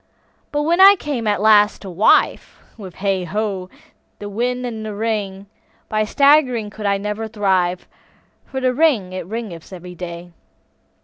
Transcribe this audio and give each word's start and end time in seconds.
But 0.51 0.63
when 0.63 0.81
I 0.81 0.95
came, 0.95 1.27
alas! 1.27 1.77
to 1.77 1.87
wive, 1.91 2.57
With 2.75 2.95
hey, 2.95 3.23
ho, 3.23 3.69
the 4.17 4.29
wind 4.29 4.65
and 4.65 4.83
the 4.83 4.95
rain, 4.95 5.45
By 5.89 6.05
swaggering 6.05 6.71
could 6.71 6.87
I 6.87 6.97
never 6.97 7.27
thrive, 7.27 7.87
For 8.47 8.59
the 8.59 8.73
rain 8.73 9.13
it 9.13 9.29
raineth 9.29 9.71
every 9.71 9.93
day. 9.93 10.31